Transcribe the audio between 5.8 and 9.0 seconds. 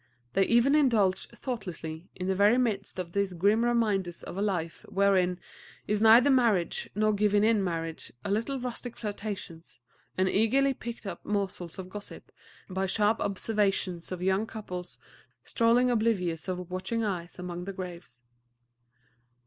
is neither marriage nor giving in marriage, in little rustic